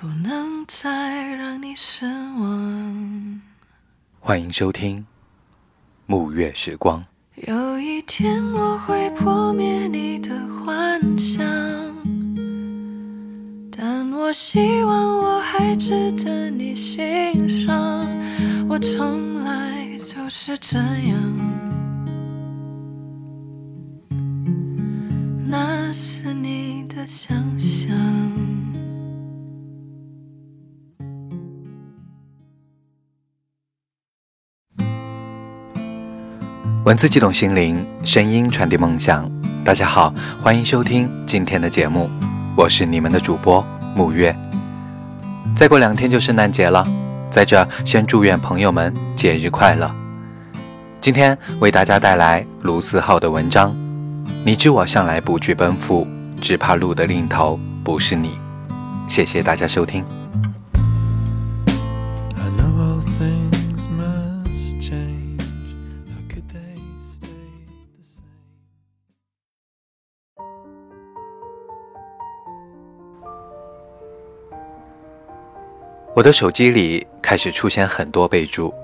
[0.00, 3.42] 不能再让你失望。
[4.18, 4.96] 欢迎收听
[6.06, 7.04] 《暮月时光》。
[7.46, 11.44] 有一天我会破灭你的幻想，
[13.76, 18.02] 但我希望我还值得你欣赏。
[18.70, 21.20] 我从来就是这样，
[25.46, 27.49] 那是你的想
[36.90, 39.24] 文字激动心灵，声音传递梦想。
[39.64, 42.10] 大家好，欢迎收听今天的节目，
[42.56, 43.64] 我是你们的主播
[43.96, 44.34] 沐月。
[45.54, 46.84] 再过两天就圣诞节了，
[47.30, 49.88] 在这先祝愿朋友们节日快乐。
[51.00, 53.72] 今天为大家带来卢思浩的文章。
[54.44, 56.04] 你知我向来不惧奔赴，
[56.40, 58.36] 只怕路的另一头不是你。
[59.08, 60.04] 谢谢大家收听。
[76.20, 78.74] 我的手机里开始出现很多备注，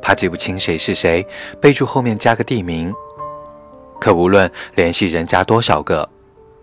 [0.00, 1.26] 怕记不清谁是谁，
[1.60, 2.94] 备注后面加个地名。
[4.00, 6.08] 可无论联系人加多少个，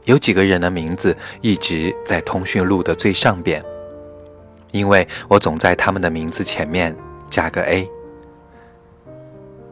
[0.06, 3.62] 有几个人的名字一直在通讯录的最上边，
[4.72, 6.96] 因为我总在他们的名字前面
[7.30, 7.90] 加个 A，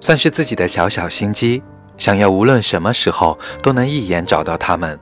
[0.02, 1.64] 算是自己的小小心机，
[1.98, 5.00] 想要无论什么时候都能一眼找到他们。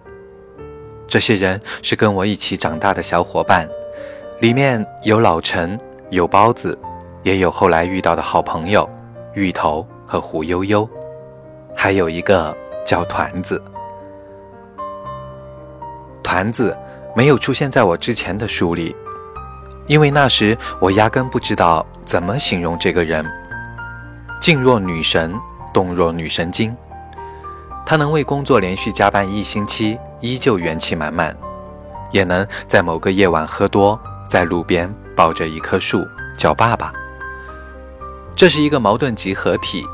[1.07, 3.67] 这些人是跟我一起长大的小伙伴。
[4.39, 5.79] 里面有老陈，
[6.11, 6.77] 有包子，
[7.23, 8.87] 也有后来遇到的好朋友
[9.33, 10.87] 芋头和胡悠悠，
[11.75, 12.55] 还有一个
[12.85, 13.59] 叫团子。
[16.21, 16.77] 团子
[17.15, 18.95] 没有出现在我之前的书里，
[19.87, 23.25] 因为那时我压根不知道怎么形容这个人。
[24.39, 25.33] 静若女神，
[25.73, 26.77] 动若女神经。
[27.87, 31.35] 她能为工作连续加班一星期，依旧元气满满，
[32.11, 33.99] 也能在某个夜晚喝多。
[34.27, 36.05] 在路边抱着一棵树
[36.37, 36.93] 叫爸爸，
[38.35, 39.85] 这是一个矛盾集合体。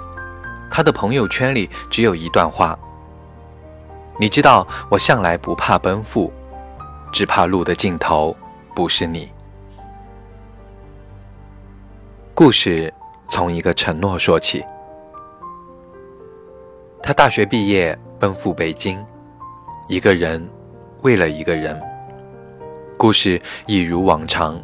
[0.70, 2.78] 他的朋友圈里只有一段话
[4.20, 6.34] ：“你知道我向来不怕奔赴，
[7.12, 8.36] 只怕路的尽头
[8.76, 9.32] 不是你。”
[12.34, 12.92] 故事
[13.30, 14.66] 从一个承诺说起。
[17.04, 19.06] 他大学毕业奔赴北京，
[19.88, 20.50] 一个人，
[21.04, 21.80] 为了一个人。
[23.04, 23.38] 故事
[23.68, 24.58] 一如往常，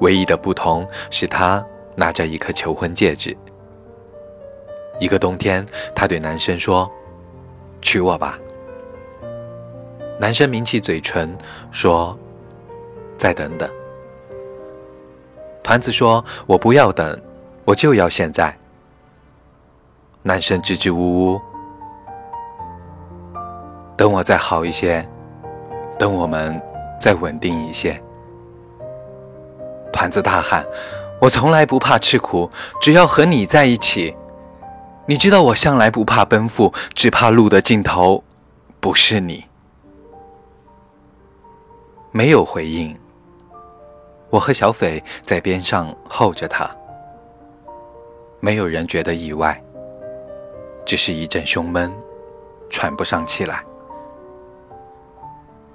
[0.00, 1.62] 唯一的不同是他
[1.96, 3.36] 拿着一颗求婚戒指。
[4.98, 6.90] 一个冬天，他对男生说
[7.82, 8.38] ：“娶我吧。”
[10.18, 11.36] 男生抿起嘴唇
[11.70, 12.18] 说
[13.18, 13.68] ：“再等等。”
[15.62, 17.20] 团子说：“我不要等，
[17.66, 18.56] 我就要现在。”
[20.24, 21.40] 男生支支吾吾
[23.94, 25.06] ：“等我再好一些，
[25.98, 26.58] 等我们。”
[26.98, 28.00] 再稳定一些。
[29.92, 30.66] 团子大喊
[31.20, 32.48] ：“我从来不怕吃苦，
[32.80, 34.16] 只要和你在一起。
[35.06, 38.22] 你知道我向来不怕奔赴，只怕路的尽头
[38.80, 39.44] 不是你。”
[42.12, 42.96] 没有回应。
[44.30, 46.70] 我和小斐在边上候着他。
[48.40, 49.60] 没有人觉得意外，
[50.84, 51.92] 只是一阵胸闷，
[52.70, 53.64] 喘不上气来。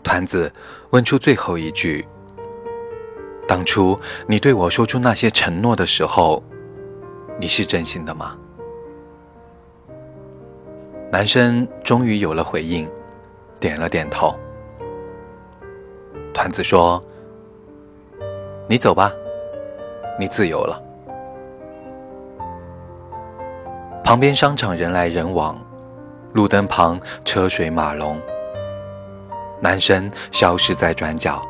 [0.03, 0.51] 团子
[0.89, 2.05] 问出最后一句
[3.47, 3.97] ：“当初
[4.27, 6.44] 你对我说出那些承诺的时候，
[7.39, 8.38] 你是真心的吗？”
[11.11, 12.89] 男生终于有了回应，
[13.59, 14.33] 点了点头。
[16.33, 17.01] 团子说
[18.67, 19.11] ：“你走吧，
[20.19, 20.81] 你自由了。”
[24.03, 25.57] 旁边商场人来人往，
[26.33, 28.19] 路灯旁车水马龙。
[29.63, 31.42] 男生消失在转角，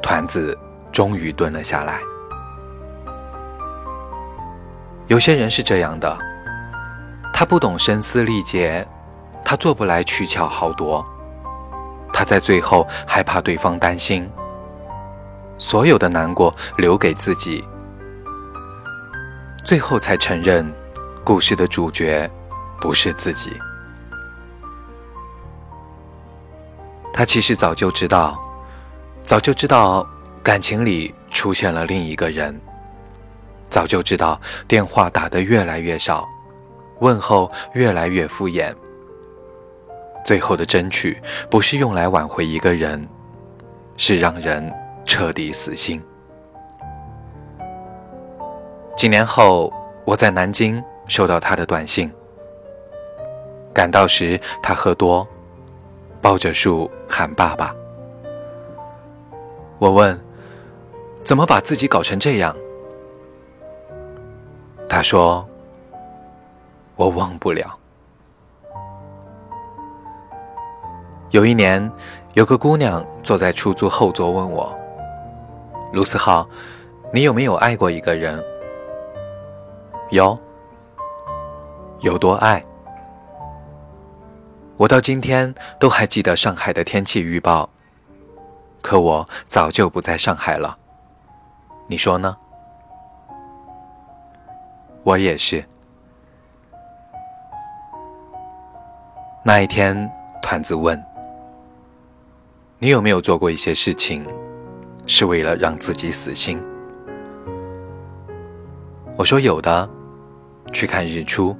[0.00, 0.56] 团子
[0.92, 1.98] 终于蹲了下来。
[5.08, 6.16] 有些人是这样的，
[7.34, 8.86] 他不懂声嘶力竭，
[9.44, 11.04] 他做不来取巧豪夺，
[12.12, 14.30] 他在最后害怕对方担心，
[15.58, 17.66] 所有的难过留给自己，
[19.64, 20.72] 最后才承认，
[21.24, 22.30] 故事的主角
[22.80, 23.50] 不是自己。
[27.12, 28.40] 他其实早就知道，
[29.22, 30.06] 早就知道
[30.42, 32.58] 感情里出现了另一个人，
[33.68, 36.28] 早就知道电话打得越来越少，
[37.00, 38.74] 问候越来越敷衍。
[40.24, 41.20] 最后的争取
[41.50, 43.06] 不是用来挽回一个人，
[43.96, 44.72] 是让人
[45.04, 46.02] 彻底死心。
[48.96, 49.72] 几年后，
[50.04, 52.10] 我在南京收到他的短信，
[53.74, 55.26] 赶到时他喝多，
[56.22, 57.74] 抱着树喊爸爸。
[59.78, 60.18] 我问
[61.24, 62.56] ：“怎么把自己搞成这样？”
[64.88, 65.46] 他说
[66.96, 67.76] ：“我忘不了。”
[71.30, 71.90] 有一年，
[72.34, 74.72] 有个姑娘坐在出租后座问我
[75.92, 76.48] ：“卢思浩，
[77.12, 78.42] 你有没有爱过一个人？”
[80.10, 80.38] 有。
[82.00, 82.64] 有多爱？
[84.76, 87.68] 我到今天都还记得上海的天气预报。
[88.80, 90.76] 可我早就不在上海了。
[91.86, 92.36] 你说呢？
[95.04, 95.64] 我也是。
[99.44, 100.10] 那一天，
[100.40, 101.00] 团子问。
[102.78, 104.26] 你有没有做过一些事情，
[105.06, 106.60] 是为了让自己死心？
[109.16, 109.88] 我说有的，
[110.72, 111.56] 去看日出。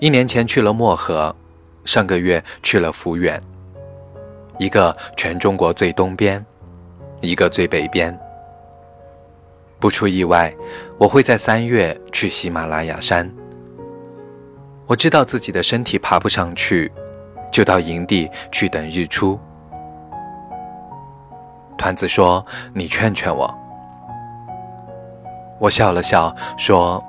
[0.00, 1.34] 一年前去了漠河，
[1.84, 3.40] 上个月去了抚远，
[4.58, 6.44] 一个全中国最东边，
[7.20, 8.18] 一个最北边。
[9.78, 10.52] 不出意外，
[10.98, 13.30] 我会在三月去喜马拉雅山。
[14.86, 16.90] 我知道自己的身体爬不上去。
[17.52, 19.36] 就到营地去等日出。
[21.76, 23.52] 团子说：“你劝劝我。”
[25.58, 27.04] 我笑了笑说：“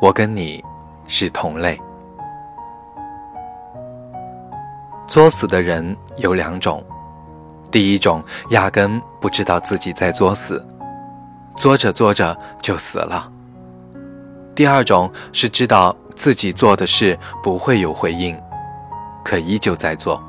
[0.00, 0.64] 我跟你
[1.06, 1.80] 是同类。
[5.06, 6.84] 作死的人有两种，
[7.70, 10.66] 第一种压根不知道自己在作死，
[11.56, 13.30] 作着作着就死了；
[14.54, 18.36] 第二种是知道自己做的事不会有回应。”
[19.24, 20.22] 可依旧在做，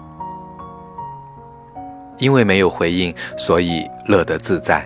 [2.18, 4.81] 因为没有回应，所以乐得自在；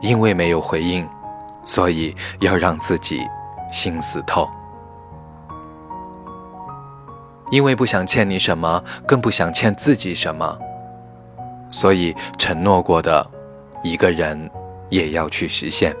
[0.00, 1.06] 因为没有回应，
[1.66, 3.20] 所以要让自己
[3.74, 4.48] 心死透；
[7.50, 10.56] 因为不想欠你什么，更不想欠自己什么，
[11.72, 13.28] 所以承诺过的，
[13.82, 14.48] 一个人
[14.90, 15.92] 也要去实现。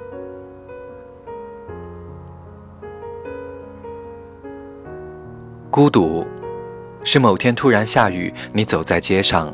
[5.68, 6.24] 孤独，
[7.02, 9.52] 是某天突然下雨，你走在街上，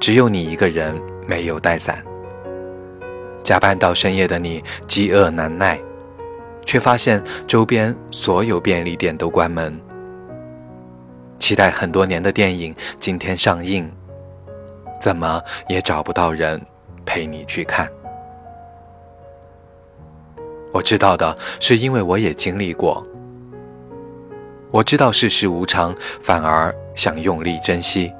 [0.00, 2.02] 只有你一个人，没有带伞。
[3.44, 5.80] 加班到深夜的你，饥饿难耐，
[6.66, 9.80] 却发现周边所有便利店都关门。
[11.38, 13.90] 期待很多年的电影今天上映，
[15.00, 16.60] 怎么也找不到人
[17.06, 17.88] 陪你去看。
[20.72, 23.02] 我知道的是，因为我也经历过。
[24.70, 28.12] 我知道世事无常，反而想用力珍惜。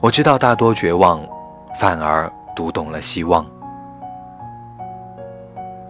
[0.00, 1.26] 我知道大多绝望，
[1.78, 3.44] 反而读懂了希望。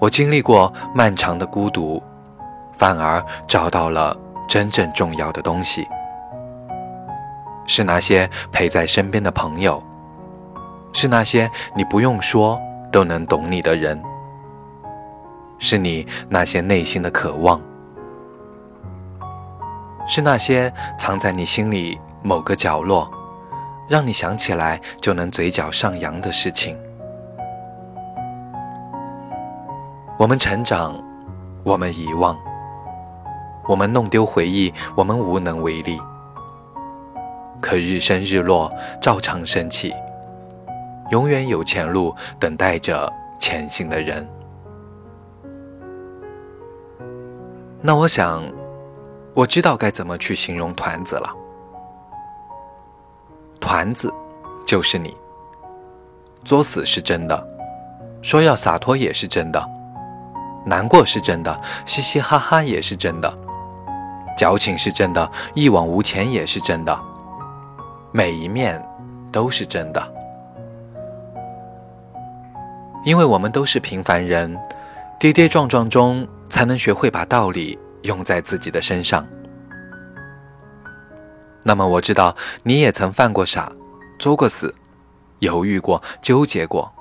[0.03, 2.03] 我经历过漫长的孤独，
[2.73, 4.17] 反而找到了
[4.49, 5.87] 真正重要的东西。
[7.69, 9.81] 是那些陪在身边的朋友，
[10.93, 12.59] 是那些你不用说
[12.91, 14.03] 都能懂你的人，
[15.61, 17.61] 是你那些内心的渴望。
[20.09, 23.09] 是那些藏在你心里某个角落，
[23.89, 26.77] 让你想起来就能嘴角上扬的事情。
[30.19, 31.03] 我们成长，
[31.65, 32.39] 我们遗忘，
[33.67, 36.01] 我们弄丢回忆，我们无能为力。
[37.61, 39.93] 可日升日落，照常升起，
[41.11, 44.27] 永远有前路等待着前行的人。
[47.81, 48.43] 那我想。
[49.35, 51.35] 我知道该怎么去形容团子了。
[53.59, 54.13] 团子，
[54.67, 55.17] 就是你。
[56.45, 57.49] 作死是真的，
[58.21, 59.67] 说要洒脱也是真的，
[60.65, 63.39] 难过是真的，嘻嘻哈哈也是真的，
[64.37, 67.01] 矫情是真的，一往无前也是真的，
[68.13, 68.85] 每一面
[69.31, 70.15] 都是真的。
[73.05, 74.59] 因为我们都是平凡人，
[75.19, 77.79] 跌跌撞撞中才能学会把道理。
[78.03, 79.25] 用在自己的身上。
[81.63, 83.71] 那么我知道你也曾犯过傻，
[84.19, 84.75] 作过死，
[85.39, 86.93] 犹豫过，纠结过，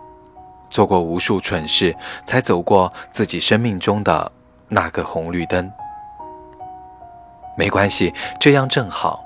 [0.71, 4.31] 做过无数蠢事，才走过自己生命中的
[4.67, 5.71] 那个红绿灯。
[7.55, 9.23] 没关系，这样正好。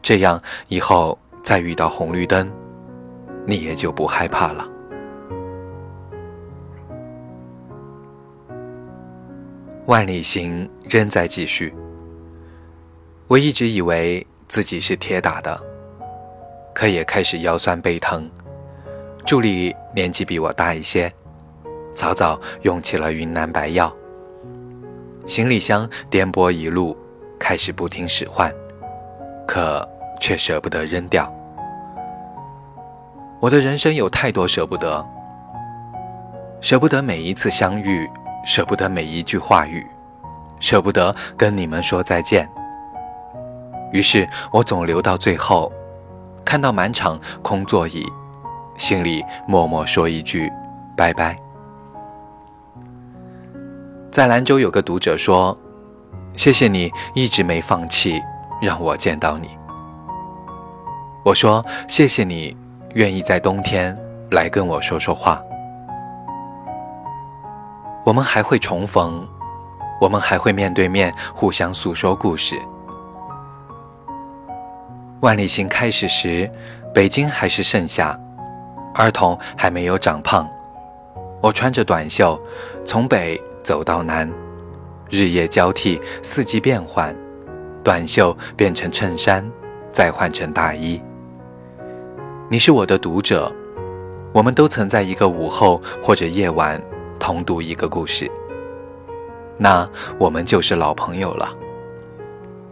[0.00, 2.48] 这样以后再遇到红绿灯，
[3.44, 4.68] 你也就不害怕了。
[9.86, 11.74] 万里行仍在继续。
[13.26, 15.58] 我一直以为自己是铁打的，
[16.74, 18.30] 可也开始腰酸背疼。
[19.28, 21.12] 助理年纪比我大一些，
[21.94, 23.94] 早早用起了云南白药。
[25.26, 26.96] 行李箱颠簸一路，
[27.38, 28.50] 开始不听使唤，
[29.46, 29.86] 可
[30.18, 31.30] 却舍不得扔掉。
[33.38, 35.06] 我的人生有太多舍不得，
[36.62, 38.08] 舍不得每一次相遇，
[38.46, 39.86] 舍不得每一句话语，
[40.58, 42.48] 舍不得跟你们说再见。
[43.92, 45.70] 于是我总留到最后，
[46.46, 48.06] 看到满场空座椅，
[48.78, 50.50] 心里默默说一句
[50.96, 51.36] ：“拜拜。”
[54.10, 55.56] 在兰州有个读者说
[56.34, 58.22] ：“谢谢你一直没放弃，
[58.62, 59.50] 让我见到你。”
[61.24, 62.56] 我说：“谢谢你
[62.94, 63.94] 愿意在冬天
[64.30, 65.42] 来跟我说说话。”
[68.04, 69.28] 我们还会重逢，
[70.00, 72.58] 我们还会面对面互相诉说故事。
[75.20, 76.50] 万里行开始时，
[76.94, 78.18] 北京还是盛夏，
[78.98, 80.46] 儿童还没有长胖。
[81.40, 82.38] 我穿着短袖，
[82.84, 84.28] 从北走到南，
[85.08, 87.14] 日夜交替，四季变换，
[87.84, 89.48] 短袖变成衬衫，
[89.92, 91.00] 再换成大衣。
[92.48, 93.54] 你是我的读者，
[94.32, 96.82] 我们都曾在一个午后或者夜晚
[97.20, 98.28] 同读一个故事，
[99.56, 99.88] 那
[100.18, 101.48] 我们就是老朋友了。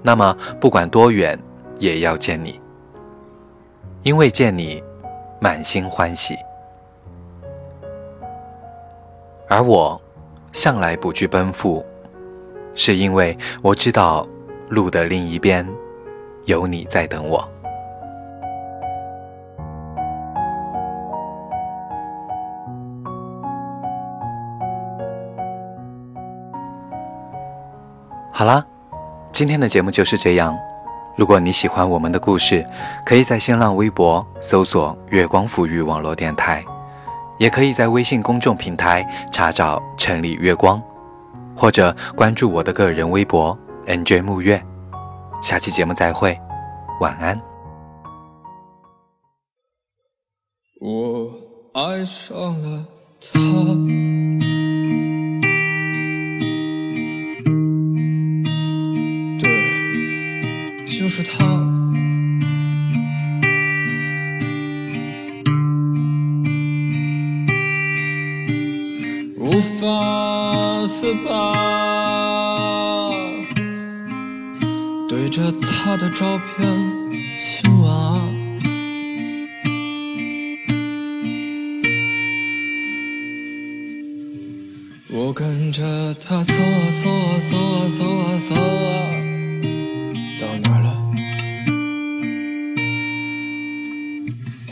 [0.02, 1.38] 那么不管多远。
[1.78, 2.58] 也要见你，
[4.02, 4.82] 因为见你，
[5.40, 6.36] 满心欢喜。
[9.48, 10.00] 而我
[10.52, 11.84] 向来不惧奔赴，
[12.74, 14.26] 是因为我知道
[14.70, 15.66] 路的另一边
[16.46, 17.48] 有你在等我。
[28.32, 28.62] 好啦，
[29.32, 30.54] 今天的节目就是这样。
[31.16, 32.64] 如果你喜欢我们的故事，
[33.04, 36.62] 可以在新浪微博搜索“月光抚育网络电台”，
[37.40, 40.80] 也可以在微信公众平台查找“城里月光”，
[41.56, 44.62] 或者关注我的个人微博 “nj 木月”。
[45.42, 46.38] 下期节目再会，
[47.00, 47.38] 晚安。
[50.78, 51.30] 我
[51.72, 52.84] 爱上了
[53.20, 54.25] 他。
[61.06, 61.46] 就是他，
[69.36, 71.54] 无法自拔，
[75.08, 76.85] 对着他的照片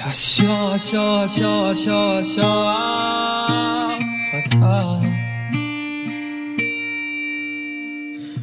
[0.04, 5.00] 他笑啊笑啊笑啊笑啊笑啊，和他。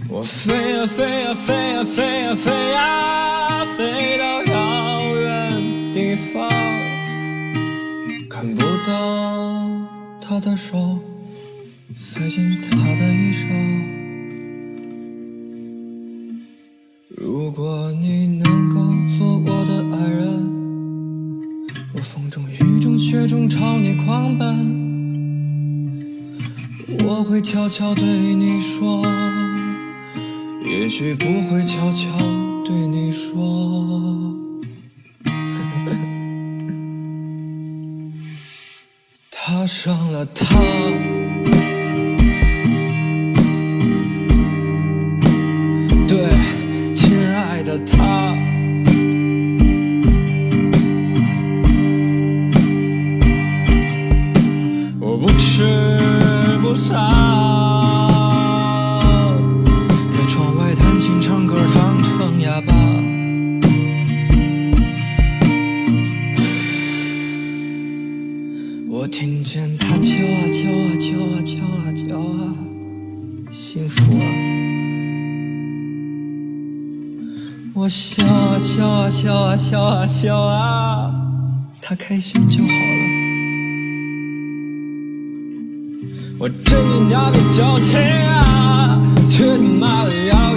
[0.09, 6.49] 我飞呀飞呀飞呀飞呀飞呀，飞到遥远地方，
[8.27, 9.69] 看不到
[10.19, 10.97] 他的手
[11.95, 13.45] 塞进他的衣裳。
[17.17, 18.20] 如果你
[22.01, 26.37] 风中雨中雪中朝你狂奔，
[27.05, 29.05] 我会悄悄对你说，
[30.65, 32.07] 也许不会悄悄
[32.65, 34.35] 对你说，
[39.29, 40.55] 踏上了他。
[81.81, 82.73] 他开心就好了。
[86.37, 90.50] 我真你娘的矫情啊，去你妈的呀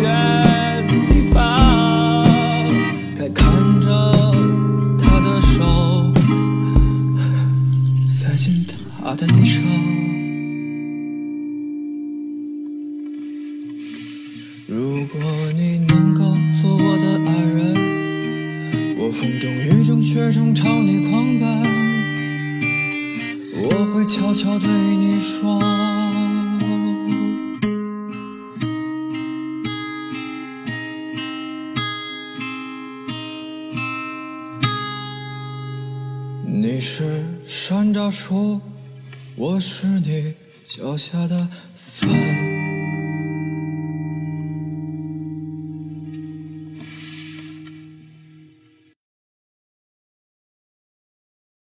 [20.14, 22.62] 雪中朝你狂奔，
[23.64, 25.61] 我会悄悄对你说。
[36.47, 38.61] 你是山楂树，
[39.35, 40.33] 我是你
[40.64, 41.49] 脚下的